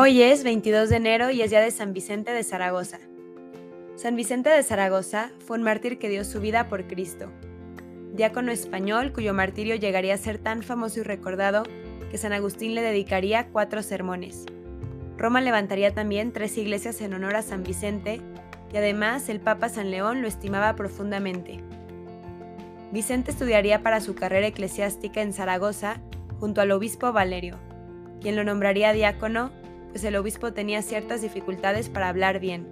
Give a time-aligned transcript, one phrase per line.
[0.00, 3.00] Hoy es 22 de enero y es día de San Vicente de Zaragoza.
[3.96, 7.32] San Vicente de Zaragoza fue un mártir que dio su vida por Cristo.
[8.12, 11.64] Diácono español cuyo martirio llegaría a ser tan famoso y recordado
[12.12, 14.46] que San Agustín le dedicaría cuatro sermones.
[15.16, 18.20] Roma levantaría también tres iglesias en honor a San Vicente
[18.72, 21.58] y además el Papa San León lo estimaba profundamente.
[22.92, 26.00] Vicente estudiaría para su carrera eclesiástica en Zaragoza
[26.38, 27.58] junto al obispo Valerio,
[28.20, 29.50] quien lo nombraría diácono
[29.98, 32.68] pues el obispo tenía ciertas dificultades para hablar bien.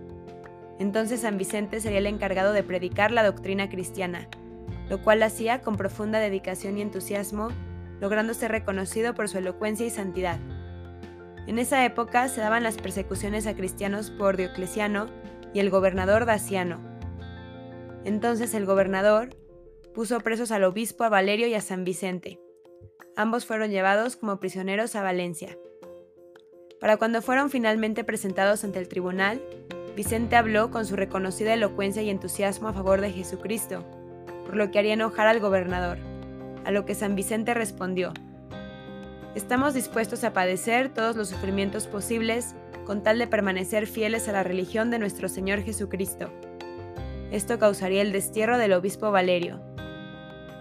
[0.79, 4.29] Entonces San Vicente sería el encargado de predicar la doctrina cristiana,
[4.89, 7.49] lo cual hacía con profunda dedicación y entusiasmo,
[8.01, 10.39] logrando ser reconocido por su elocuencia y santidad.
[11.49, 15.09] En esa época se daban las persecuciones a cristianos por Diocleciano
[15.53, 16.79] y el gobernador Daciano.
[18.05, 19.31] Entonces el gobernador
[19.97, 22.39] puso presos al obispo a Valerio y a San Vicente.
[23.17, 25.59] Ambos fueron llevados como prisioneros a Valencia.
[26.87, 29.43] Para cuando fueron finalmente presentados ante el tribunal,
[29.97, 33.83] Vicente habló con su reconocida elocuencia y entusiasmo a favor de Jesucristo,
[34.45, 35.99] por lo que haría enojar al gobernador,
[36.65, 38.13] a lo que San Vicente respondió,
[39.35, 44.45] Estamos dispuestos a padecer todos los sufrimientos posibles con tal de permanecer fieles a la
[44.45, 46.31] religión de nuestro Señor Jesucristo.
[47.33, 49.61] Esto causaría el destierro del obispo Valerio.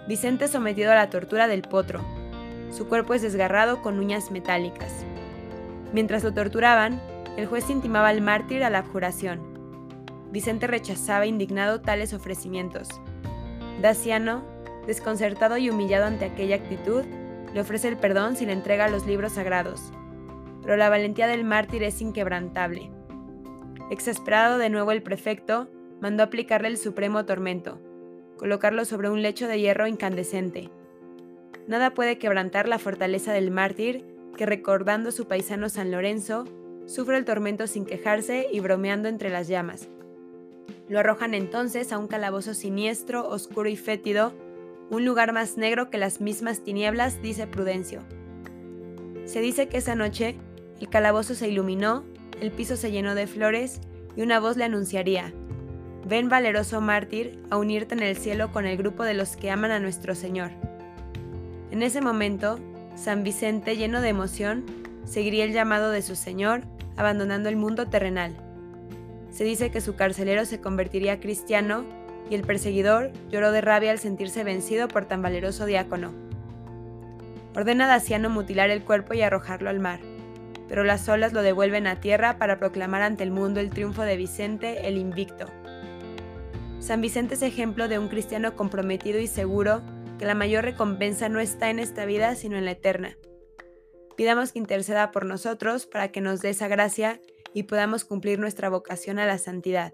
[0.07, 2.03] Vicente sometido a la tortura del potro.
[2.71, 5.05] Su cuerpo es desgarrado con uñas metálicas.
[5.93, 7.01] Mientras lo torturaban,
[7.37, 9.41] el juez intimaba al mártir a la abjuración.
[10.31, 12.89] Vicente rechazaba indignado tales ofrecimientos.
[13.81, 14.43] Daciano,
[14.87, 17.03] desconcertado y humillado ante aquella actitud,
[17.53, 19.91] le ofrece el perdón si le entrega los libros sagrados.
[20.61, 22.89] Pero la valentía del mártir es inquebrantable.
[23.91, 25.69] Exasperado de nuevo el prefecto,
[26.01, 27.79] mandó aplicarle el supremo tormento,
[28.37, 30.69] colocarlo sobre un lecho de hierro incandescente.
[31.67, 36.45] Nada puede quebrantar la fortaleza del mártir que recordando a su paisano San Lorenzo,
[36.85, 39.87] sufre el tormento sin quejarse y bromeando entre las llamas.
[40.87, 44.33] Lo arrojan entonces a un calabozo siniestro, oscuro y fétido,
[44.89, 48.01] un lugar más negro que las mismas tinieblas, dice Prudencio.
[49.25, 50.35] Se dice que esa noche
[50.79, 52.03] el calabozo se iluminó,
[52.39, 53.81] el piso se llenó de flores
[54.15, 55.33] y una voz le anunciaría,
[56.07, 59.71] Ven valeroso mártir a unirte en el cielo con el grupo de los que aman
[59.71, 60.51] a nuestro Señor.
[61.71, 62.59] En ese momento,
[62.95, 64.65] San Vicente, lleno de emoción,
[65.03, 66.61] seguiría el llamado de su Señor,
[66.95, 68.35] abandonando el mundo terrenal.
[69.31, 71.83] Se dice que su carcelero se convertiría cristiano
[72.29, 76.13] y el perseguidor lloró de rabia al sentirse vencido por tan valeroso diácono.
[77.53, 79.99] Ordena a Daciano mutilar el cuerpo y arrojarlo al mar,
[80.69, 84.17] pero las olas lo devuelven a tierra para proclamar ante el mundo el triunfo de
[84.17, 85.47] Vicente el Invicto.
[86.79, 89.81] San Vicente es ejemplo de un cristiano comprometido y seguro
[90.17, 93.17] que la mayor recompensa no está en esta vida, sino en la eterna.
[94.15, 97.19] Pidamos que interceda por nosotros para que nos dé esa gracia
[97.53, 99.93] y podamos cumplir nuestra vocación a la santidad.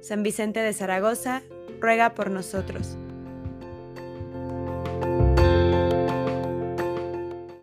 [0.00, 1.42] San Vicente de Zaragoza,
[1.80, 2.96] ruega por nosotros.